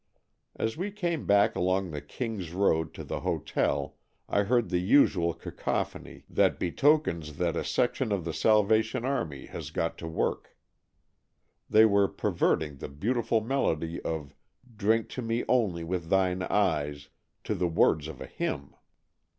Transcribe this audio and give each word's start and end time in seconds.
As 0.55 0.77
we 0.77 0.89
came 0.89 1.27
back 1.27 1.55
along 1.55 1.91
the 1.91 2.01
King's 2.01 2.53
Road 2.53 2.91
to 2.95 3.03
the 3.03 3.19
hotel, 3.19 3.97
I 4.27 4.41
heard 4.41 4.69
the 4.71 4.79
usual 4.81 5.31
cacophony 5.35 6.23
that 6.27 6.57
be 6.57 6.69
AN 6.69 6.73
EXCHANGE 6.73 6.79
OF 6.79 6.81
SOULS 7.35 7.37
221 7.37 7.37
tokens 7.37 7.37
that 7.37 7.59
a 7.59 7.63
section 7.71 8.11
of 8.11 8.25
the 8.25 8.33
Salvation 8.33 9.05
Army 9.05 9.45
has 9.45 9.69
got 9.69 9.99
to 9.99 10.07
work. 10.07 10.57
They 11.69 11.85
were 11.85 12.07
perverting 12.07 12.77
the 12.77 12.89
beautiful 12.89 13.41
melody 13.41 14.01
of" 14.01 14.33
Drink 14.75 15.07
to 15.09 15.21
me 15.21 15.43
only 15.47 15.83
with 15.83 16.09
thine 16.09 16.41
eyes'' 16.41 17.09
to 17.43 17.53
the 17.53 17.67
words 17.67 18.07
of 18.07 18.19
a 18.19 18.25
hymn. 18.25 18.73